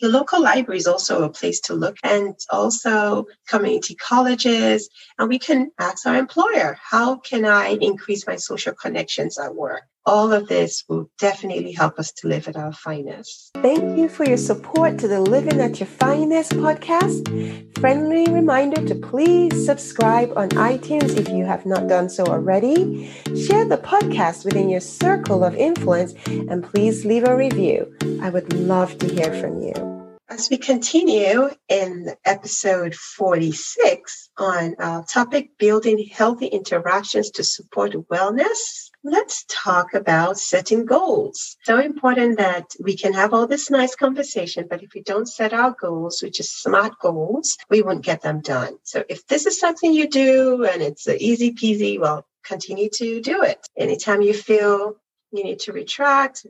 Your 0.00 0.12
local 0.12 0.40
library 0.40 0.78
is 0.78 0.86
also 0.86 1.24
a 1.24 1.30
place 1.30 1.60
to 1.62 1.74
look 1.74 1.96
and 2.04 2.34
also 2.50 3.26
community 3.48 3.96
colleges. 3.96 4.88
And 5.18 5.28
we 5.28 5.40
can 5.40 5.70
ask 5.78 6.06
our 6.06 6.16
employer, 6.16 6.78
how 6.80 7.16
can 7.16 7.44
I 7.44 7.76
increase 7.80 8.24
my 8.26 8.36
social 8.36 8.74
connections 8.74 9.38
at 9.38 9.54
work? 9.54 9.82
All 10.08 10.32
of 10.32 10.48
this 10.48 10.84
will 10.88 11.10
definitely 11.18 11.72
help 11.72 11.98
us 11.98 12.12
to 12.12 12.28
live 12.28 12.48
at 12.48 12.56
our 12.56 12.72
finest. 12.72 13.50
Thank 13.56 13.98
you 13.98 14.08
for 14.08 14.24
your 14.24 14.38
support 14.38 14.98
to 14.98 15.08
the 15.08 15.20
Living 15.20 15.60
at 15.60 15.78
Your 15.78 15.86
Finest 15.86 16.52
podcast. 16.52 17.78
Friendly 17.78 18.24
reminder 18.32 18.82
to 18.86 18.94
please 18.94 19.66
subscribe 19.66 20.32
on 20.34 20.48
iTunes 20.50 21.18
if 21.18 21.28
you 21.28 21.44
have 21.44 21.66
not 21.66 21.88
done 21.88 22.08
so 22.08 22.24
already. 22.24 23.12
Share 23.46 23.66
the 23.66 23.76
podcast 23.76 24.46
within 24.46 24.70
your 24.70 24.80
circle 24.80 25.44
of 25.44 25.54
influence 25.54 26.14
and 26.26 26.64
please 26.64 27.04
leave 27.04 27.28
a 27.28 27.36
review. 27.36 27.94
I 28.22 28.30
would 28.30 28.50
love 28.54 28.96
to 28.98 29.12
hear 29.12 29.34
from 29.34 29.60
you. 29.60 29.98
As 30.30 30.50
we 30.50 30.56
continue 30.58 31.50
in 31.68 32.14
episode 32.24 32.94
46 32.94 34.30
on 34.38 34.74
our 34.78 35.04
topic, 35.04 35.56
building 35.58 36.06
healthy 36.10 36.46
interactions 36.46 37.30
to 37.32 37.44
support 37.44 37.92
wellness, 38.10 38.87
let's 39.04 39.44
talk 39.48 39.94
about 39.94 40.38
setting 40.38 40.84
goals. 40.84 41.56
So 41.62 41.78
important 41.78 42.38
that 42.38 42.74
we 42.80 42.96
can 42.96 43.12
have 43.12 43.32
all 43.32 43.46
this 43.46 43.70
nice 43.70 43.94
conversation, 43.94 44.66
but 44.68 44.82
if 44.82 44.90
we 44.94 45.02
don't 45.02 45.28
set 45.28 45.52
our 45.52 45.74
goals, 45.80 46.20
which 46.22 46.40
is 46.40 46.50
smart 46.50 46.98
goals, 46.98 47.56
we 47.70 47.82
won't 47.82 48.04
get 48.04 48.22
them 48.22 48.40
done. 48.40 48.78
So 48.82 49.04
if 49.08 49.26
this 49.26 49.46
is 49.46 49.60
something 49.60 49.92
you 49.92 50.08
do 50.08 50.64
and 50.64 50.82
it's 50.82 51.08
easy 51.08 51.52
peasy, 51.52 51.98
well, 51.98 52.26
continue 52.44 52.88
to 52.94 53.20
do 53.20 53.42
it. 53.42 53.66
Anytime 53.76 54.22
you 54.22 54.34
feel 54.34 54.96
you 55.32 55.44
need 55.44 55.60
to 55.60 55.72
retract, 55.72 56.46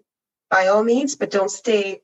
by 0.50 0.68
all 0.68 0.82
means, 0.82 1.16
but 1.16 1.30
don't 1.30 1.50
stay 1.50 2.00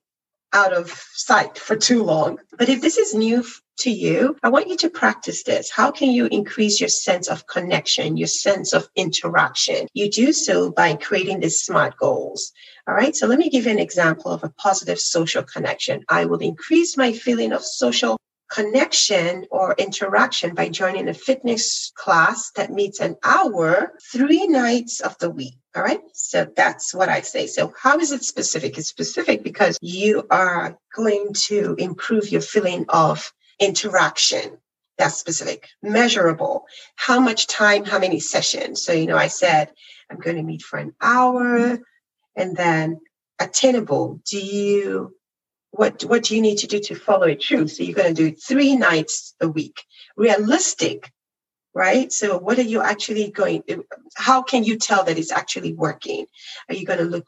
out 0.52 0.72
of 0.72 0.90
sight 1.14 1.58
for 1.58 1.76
too 1.76 2.04
long. 2.04 2.38
But 2.56 2.68
if 2.68 2.80
this 2.80 2.98
is 2.98 3.14
new 3.14 3.44
to 3.78 3.90
you, 3.90 4.36
I 4.42 4.48
want 4.48 4.68
you 4.68 4.76
to 4.78 4.90
practice 4.90 5.42
this. 5.42 5.70
How 5.70 5.90
can 5.90 6.10
you 6.10 6.26
increase 6.26 6.80
your 6.80 6.88
sense 6.88 7.28
of 7.28 7.46
connection, 7.46 8.16
your 8.16 8.28
sense 8.28 8.72
of 8.72 8.88
interaction? 8.96 9.88
You 9.94 10.10
do 10.10 10.32
so 10.32 10.70
by 10.70 10.94
creating 10.94 11.40
these 11.40 11.60
smart 11.60 11.96
goals. 11.96 12.52
All 12.86 12.94
right. 12.94 13.16
So 13.16 13.26
let 13.26 13.38
me 13.38 13.50
give 13.50 13.64
you 13.64 13.72
an 13.72 13.78
example 13.78 14.30
of 14.30 14.44
a 14.44 14.50
positive 14.50 14.98
social 14.98 15.42
connection. 15.42 16.04
I 16.08 16.26
will 16.26 16.38
increase 16.38 16.96
my 16.96 17.12
feeling 17.12 17.52
of 17.52 17.64
social 17.64 18.18
connection 18.50 19.46
or 19.50 19.74
interaction 19.78 20.54
by 20.54 20.68
joining 20.68 21.08
a 21.08 21.14
fitness 21.14 21.92
class 21.96 22.52
that 22.52 22.70
meets 22.70 23.00
an 23.00 23.16
hour 23.24 23.92
three 24.12 24.46
nights 24.46 25.00
of 25.00 25.18
the 25.18 25.30
week. 25.30 25.54
All 25.74 25.82
right. 25.82 26.00
So 26.12 26.46
that's 26.54 26.94
what 26.94 27.08
I 27.08 27.22
say. 27.22 27.46
So 27.46 27.72
how 27.80 27.98
is 27.98 28.12
it 28.12 28.22
specific? 28.22 28.78
It's 28.78 28.88
specific 28.88 29.42
because 29.42 29.78
you 29.80 30.26
are 30.30 30.78
going 30.94 31.32
to 31.46 31.74
improve 31.78 32.30
your 32.30 32.42
feeling 32.42 32.84
of 32.88 33.32
interaction. 33.58 34.58
That's 34.96 35.16
specific, 35.16 35.68
measurable. 35.82 36.66
How 36.94 37.18
much 37.18 37.48
time, 37.48 37.84
how 37.84 37.98
many 37.98 38.20
sessions? 38.20 38.84
So, 38.84 38.92
you 38.92 39.06
know, 39.06 39.16
I 39.16 39.26
said, 39.26 39.72
I'm 40.08 40.18
going 40.18 40.36
to 40.36 40.42
meet 40.42 40.62
for 40.62 40.78
an 40.78 40.94
hour 41.00 41.78
and 42.36 42.56
then 42.56 43.00
attainable. 43.40 44.20
Do 44.30 44.38
you, 44.38 45.16
what, 45.72 46.04
what 46.04 46.22
do 46.22 46.36
you 46.36 46.42
need 46.42 46.58
to 46.58 46.68
do 46.68 46.78
to 46.78 46.94
follow 46.94 47.26
it 47.26 47.42
through? 47.42 47.66
So 47.68 47.82
you're 47.82 47.96
going 47.96 48.14
to 48.14 48.30
do 48.30 48.36
three 48.36 48.76
nights 48.76 49.34
a 49.40 49.48
week. 49.48 49.82
Realistic, 50.16 51.10
right? 51.74 52.12
So 52.12 52.38
what 52.38 52.58
are 52.58 52.62
you 52.62 52.80
actually 52.80 53.32
going, 53.32 53.64
how 54.14 54.42
can 54.42 54.62
you 54.62 54.78
tell 54.78 55.02
that 55.04 55.18
it's 55.18 55.32
actually 55.32 55.72
working? 55.72 56.26
Are 56.68 56.74
you 56.76 56.86
going 56.86 57.00
to 57.00 57.04
look 57.04 57.26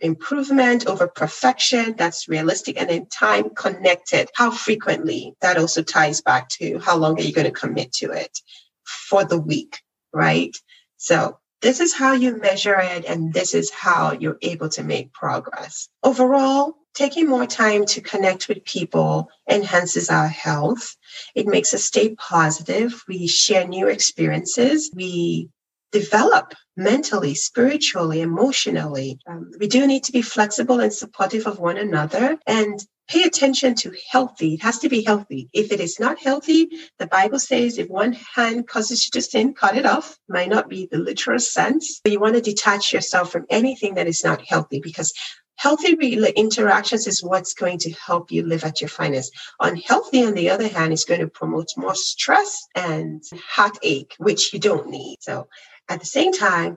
improvement 0.00 0.86
over 0.86 1.08
perfection 1.08 1.94
that's 1.96 2.28
realistic 2.28 2.80
and 2.80 2.90
then 2.90 3.06
time 3.06 3.50
connected. 3.50 4.28
How 4.34 4.50
frequently? 4.50 5.34
That 5.40 5.58
also 5.58 5.82
ties 5.82 6.20
back 6.20 6.48
to 6.50 6.78
how 6.78 6.96
long 6.96 7.18
are 7.18 7.22
you 7.22 7.32
going 7.32 7.46
to 7.46 7.52
commit 7.52 7.92
to 7.94 8.12
it 8.12 8.38
for 8.84 9.24
the 9.24 9.38
week 9.38 9.80
right? 10.12 10.56
So 10.96 11.38
this 11.62 11.80
is 11.80 11.94
how 11.94 12.12
you 12.14 12.38
measure 12.38 12.78
it 12.78 13.04
and 13.04 13.32
this 13.32 13.54
is 13.54 13.70
how 13.70 14.12
you're 14.12 14.38
able 14.42 14.68
to 14.70 14.82
make 14.82 15.12
progress. 15.12 15.88
Overall 16.02 16.74
taking 16.94 17.28
more 17.28 17.46
time 17.46 17.86
to 17.86 18.00
connect 18.00 18.48
with 18.48 18.64
people 18.64 19.28
enhances 19.48 20.10
our 20.10 20.28
health. 20.28 20.96
It 21.34 21.46
makes 21.46 21.72
us 21.72 21.84
stay 21.84 22.14
positive. 22.16 23.02
We 23.08 23.26
share 23.26 23.66
new 23.66 23.88
experiences. 23.88 24.90
We 24.94 25.50
develop 25.92 26.54
mentally, 26.76 27.34
spiritually, 27.34 28.20
emotionally. 28.20 29.18
Um, 29.26 29.50
we 29.58 29.68
do 29.68 29.86
need 29.86 30.04
to 30.04 30.12
be 30.12 30.22
flexible 30.22 30.80
and 30.80 30.92
supportive 30.92 31.46
of 31.46 31.58
one 31.58 31.76
another 31.76 32.38
and 32.46 32.84
pay 33.08 33.24
attention 33.24 33.74
to 33.74 33.94
healthy. 34.10 34.54
It 34.54 34.62
has 34.62 34.78
to 34.78 34.88
be 34.88 35.02
healthy. 35.02 35.50
If 35.52 35.72
it 35.72 35.80
is 35.80 36.00
not 36.00 36.18
healthy, 36.18 36.68
the 36.98 37.06
Bible 37.06 37.38
says 37.38 37.78
if 37.78 37.88
one 37.88 38.12
hand 38.12 38.66
causes 38.66 39.06
you 39.06 39.10
to 39.12 39.20
sin, 39.20 39.54
cut 39.54 39.76
it 39.76 39.84
off. 39.84 40.18
Might 40.28 40.48
not 40.48 40.68
be 40.68 40.88
the 40.90 40.98
literal 40.98 41.38
sense, 41.38 42.00
but 42.02 42.12
you 42.12 42.20
want 42.20 42.36
to 42.36 42.40
detach 42.40 42.92
yourself 42.92 43.30
from 43.30 43.46
anything 43.50 43.94
that 43.94 44.06
is 44.06 44.24
not 44.24 44.40
healthy 44.46 44.80
because 44.80 45.12
Healthy 45.56 45.92
interactions 46.36 47.06
is 47.06 47.22
what's 47.22 47.54
going 47.54 47.78
to 47.78 47.92
help 47.92 48.32
you 48.32 48.44
live 48.44 48.64
at 48.64 48.80
your 48.80 48.88
finest. 48.88 49.32
Unhealthy, 49.60 50.24
on 50.24 50.34
the 50.34 50.50
other 50.50 50.66
hand, 50.66 50.92
is 50.92 51.04
going 51.04 51.20
to 51.20 51.28
promote 51.28 51.68
more 51.76 51.94
stress 51.94 52.66
and 52.74 53.22
heartache, 53.48 54.16
which 54.18 54.52
you 54.52 54.58
don't 54.58 54.88
need. 54.88 55.18
So 55.20 55.46
at 55.88 56.00
the 56.00 56.06
same 56.06 56.32
time, 56.32 56.76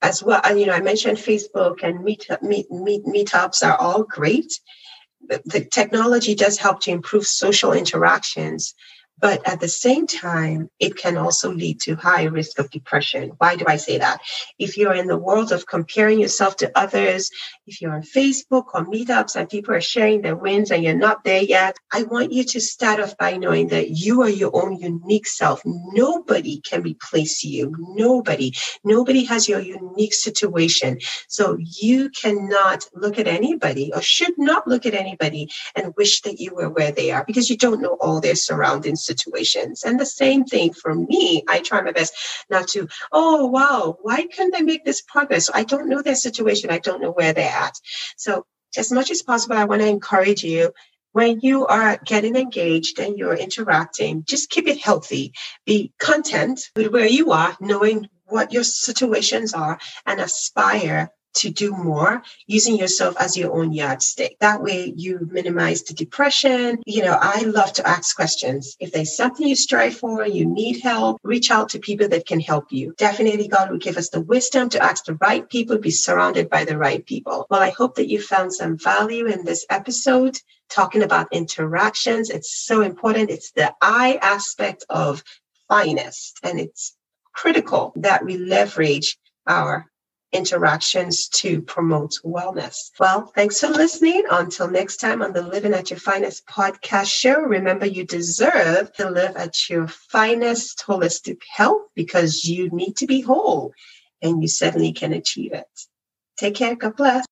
as 0.00 0.22
well, 0.22 0.40
uh, 0.44 0.54
you 0.54 0.66
know, 0.66 0.74
I 0.74 0.80
mentioned 0.80 1.18
Facebook 1.18 1.82
and 1.82 2.04
meet, 2.04 2.26
meet, 2.42 2.70
meet, 2.70 3.04
meetups 3.04 3.66
are 3.66 3.76
all 3.76 4.04
great. 4.04 4.60
The 5.28 5.66
technology 5.70 6.34
does 6.34 6.56
help 6.58 6.80
to 6.82 6.90
improve 6.90 7.26
social 7.26 7.72
interactions, 7.72 8.74
but 9.20 9.46
at 9.48 9.60
the 9.60 9.68
same 9.68 10.06
time, 10.06 10.70
it 10.78 10.96
can 10.96 11.16
also 11.16 11.52
lead 11.52 11.80
to 11.80 11.96
high 11.96 12.24
risk 12.24 12.58
of 12.58 12.70
depression. 12.70 13.32
Why 13.38 13.56
do 13.56 13.64
I 13.68 13.76
say 13.76 13.98
that? 13.98 14.20
If 14.58 14.76
you're 14.76 14.94
in 14.94 15.06
the 15.06 15.16
world 15.18 15.52
of 15.52 15.66
comparing 15.66 16.20
yourself 16.20 16.56
to 16.58 16.70
others, 16.78 17.30
if 17.66 17.80
you're 17.80 17.94
on 17.94 18.02
Facebook 18.02 18.66
or 18.74 18.86
meetups 18.86 19.36
and 19.36 19.48
people 19.48 19.74
are 19.74 19.80
sharing 19.80 20.22
their 20.22 20.36
wins 20.36 20.70
and 20.70 20.82
you're 20.84 20.94
not 20.94 21.24
there 21.24 21.42
yet, 21.42 21.76
I 21.92 22.04
want 22.04 22.32
you 22.32 22.44
to 22.44 22.60
start 22.60 23.00
off 23.00 23.16
by 23.18 23.36
knowing 23.36 23.68
that 23.68 23.90
you 23.90 24.22
are 24.22 24.28
your 24.28 24.50
own 24.54 24.76
unique 24.76 25.26
self. 25.26 25.62
Nobody 25.64 26.60
can 26.60 26.82
replace 26.82 27.44
you. 27.44 27.74
Nobody. 27.78 28.52
Nobody 28.84 29.24
has 29.24 29.48
your 29.48 29.60
unique 29.60 30.14
situation. 30.14 30.98
So 31.28 31.56
you 31.58 32.10
cannot 32.10 32.86
look 32.94 33.18
at 33.18 33.26
anybody 33.26 33.92
or 33.94 34.02
should 34.02 34.34
not 34.38 34.68
look 34.68 34.86
at 34.86 34.94
anybody 34.94 35.48
and 35.74 35.94
wish 35.96 36.22
that 36.22 36.40
you 36.40 36.54
were 36.54 36.70
where 36.70 36.92
they 36.92 37.10
are 37.10 37.24
because 37.26 37.50
you 37.50 37.56
don't 37.56 37.82
know 37.82 37.96
all 38.00 38.20
their 38.20 38.36
surroundings 38.36 39.07
situations. 39.12 39.82
And 39.84 39.98
the 39.98 40.06
same 40.06 40.44
thing 40.44 40.72
for 40.72 40.94
me. 40.94 41.42
I 41.48 41.60
try 41.60 41.80
my 41.80 41.92
best 41.92 42.12
not 42.50 42.68
to, 42.68 42.88
oh, 43.10 43.46
wow, 43.46 43.98
why 44.02 44.26
couldn't 44.26 44.56
I 44.56 44.62
make 44.62 44.84
this 44.84 45.02
progress? 45.02 45.50
I 45.52 45.64
don't 45.64 45.88
know 45.88 46.02
their 46.02 46.14
situation. 46.14 46.70
I 46.70 46.78
don't 46.78 47.02
know 47.02 47.12
where 47.12 47.32
they're 47.32 47.58
at. 47.66 47.76
So, 48.16 48.46
as 48.76 48.92
much 48.92 49.10
as 49.10 49.22
possible, 49.22 49.56
I 49.56 49.64
want 49.64 49.80
to 49.80 49.88
encourage 49.88 50.44
you 50.44 50.72
when 51.12 51.40
you 51.40 51.66
are 51.66 51.98
getting 52.04 52.36
engaged 52.36 52.98
and 52.98 53.18
you're 53.18 53.34
interacting, 53.34 54.24
just 54.24 54.50
keep 54.50 54.68
it 54.68 54.78
healthy. 54.78 55.32
Be 55.66 55.92
content 55.98 56.60
with 56.76 56.92
where 56.92 57.08
you 57.08 57.32
are, 57.32 57.56
knowing 57.60 58.08
what 58.26 58.52
your 58.52 58.64
situations 58.64 59.54
are, 59.54 59.78
and 60.06 60.20
aspire 60.20 61.10
to 61.34 61.50
do 61.50 61.72
more 61.72 62.22
using 62.46 62.76
yourself 62.76 63.14
as 63.18 63.36
your 63.36 63.54
own 63.54 63.72
yardstick. 63.72 64.36
That 64.40 64.62
way 64.62 64.92
you 64.96 65.28
minimize 65.30 65.82
the 65.82 65.94
depression. 65.94 66.82
You 66.86 67.02
know, 67.02 67.18
I 67.20 67.42
love 67.42 67.72
to 67.74 67.86
ask 67.86 68.16
questions. 68.16 68.76
If 68.80 68.92
there's 68.92 69.16
something 69.16 69.46
you 69.46 69.56
strive 69.56 69.96
for, 69.96 70.26
you 70.26 70.44
need 70.44 70.80
help, 70.80 71.18
reach 71.22 71.50
out 71.50 71.68
to 71.70 71.78
people 71.78 72.08
that 72.08 72.26
can 72.26 72.40
help 72.40 72.72
you. 72.72 72.94
Definitely 72.98 73.48
God 73.48 73.70
will 73.70 73.78
give 73.78 73.96
us 73.96 74.10
the 74.10 74.20
wisdom 74.20 74.68
to 74.70 74.82
ask 74.82 75.04
the 75.04 75.14
right 75.14 75.48
people, 75.48 75.78
be 75.78 75.90
surrounded 75.90 76.50
by 76.50 76.64
the 76.64 76.78
right 76.78 77.04
people. 77.04 77.46
Well, 77.50 77.60
I 77.60 77.70
hope 77.70 77.96
that 77.96 78.08
you 78.08 78.20
found 78.20 78.52
some 78.52 78.78
value 78.78 79.26
in 79.26 79.44
this 79.44 79.64
episode 79.70 80.38
talking 80.68 81.02
about 81.02 81.32
interactions. 81.32 82.30
It's 82.30 82.64
so 82.66 82.82
important. 82.82 83.30
It's 83.30 83.52
the 83.52 83.74
I 83.80 84.18
aspect 84.22 84.84
of 84.90 85.22
finest 85.68 86.38
and 86.42 86.58
it's 86.58 86.96
critical 87.32 87.92
that 87.96 88.24
we 88.24 88.36
leverage 88.36 89.16
our 89.46 89.86
interactions 90.32 91.28
to 91.28 91.62
promote 91.62 92.12
wellness. 92.24 92.90
Well, 92.98 93.30
thanks 93.34 93.60
for 93.60 93.68
listening. 93.68 94.24
Until 94.30 94.70
next 94.70 94.96
time 94.98 95.22
on 95.22 95.32
the 95.32 95.42
Living 95.42 95.72
at 95.72 95.90
Your 95.90 95.98
Finest 95.98 96.46
podcast 96.46 97.10
show, 97.10 97.40
remember 97.40 97.86
you 97.86 98.04
deserve 98.04 98.92
to 98.94 99.10
live 99.10 99.36
at 99.36 99.68
your 99.68 99.88
finest 99.88 100.84
holistic 100.86 101.40
health 101.54 101.82
because 101.94 102.44
you 102.44 102.68
need 102.70 102.96
to 102.98 103.06
be 103.06 103.20
whole 103.20 103.72
and 104.22 104.42
you 104.42 104.48
certainly 104.48 104.92
can 104.92 105.12
achieve 105.12 105.52
it. 105.52 105.66
Take 106.36 106.56
care. 106.56 106.76
God 106.76 106.96
bless. 106.96 107.27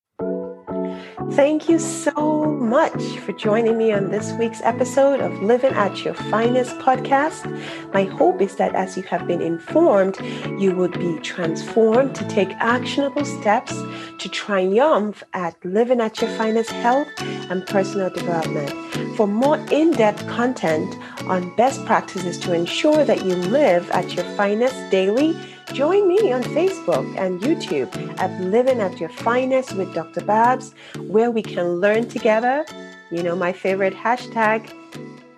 Thank 1.32 1.68
you 1.68 1.78
so 1.78 2.44
much 2.46 3.18
for 3.18 3.32
joining 3.32 3.76
me 3.76 3.92
on 3.92 4.10
this 4.10 4.32
week's 4.34 4.60
episode 4.62 5.20
of 5.20 5.32
Living 5.42 5.72
at 5.72 6.04
Your 6.04 6.14
Finest 6.14 6.78
podcast. 6.78 7.44
My 7.92 8.04
hope 8.04 8.40
is 8.40 8.56
that 8.56 8.74
as 8.74 8.96
you 8.96 9.02
have 9.04 9.26
been 9.26 9.42
informed, 9.42 10.16
you 10.58 10.74
would 10.76 10.92
be 10.92 11.18
transformed 11.20 12.14
to 12.14 12.28
take 12.28 12.50
actionable 12.52 13.24
steps 13.24 13.74
to 14.18 14.28
triumph 14.28 15.24
at 15.32 15.62
living 15.64 16.00
at 16.00 16.20
your 16.20 16.30
finest 16.36 16.70
health 16.70 17.08
and 17.18 17.66
personal 17.66 18.08
development. 18.08 18.70
For 19.16 19.26
more 19.26 19.58
in 19.70 19.90
depth 19.90 20.26
content 20.28 20.96
on 21.24 21.54
best 21.56 21.84
practices 21.86 22.38
to 22.40 22.54
ensure 22.54 23.04
that 23.04 23.24
you 23.24 23.34
live 23.34 23.90
at 23.90 24.14
your 24.14 24.24
finest 24.36 24.76
daily, 24.90 25.36
Join 25.76 26.08
me 26.08 26.32
on 26.32 26.42
Facebook 26.42 27.04
and 27.18 27.38
YouTube 27.38 27.94
at 28.18 28.40
Living 28.40 28.80
at 28.80 28.98
Your 28.98 29.10
Finest 29.10 29.74
with 29.74 29.92
Dr. 29.92 30.22
Babs, 30.22 30.74
where 30.96 31.30
we 31.30 31.42
can 31.42 31.82
learn 31.82 32.08
together. 32.08 32.64
You 33.10 33.22
know, 33.22 33.36
my 33.36 33.52
favorite 33.52 33.92
hashtag, 33.92 34.72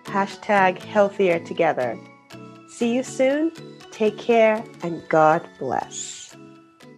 hashtag 0.05 0.77
healthier 0.79 1.41
together. 1.41 1.99
See 2.69 2.95
you 2.95 3.03
soon. 3.03 3.51
Take 3.91 4.17
care 4.17 4.63
and 4.81 5.03
God 5.09 5.45
bless. 5.59 6.18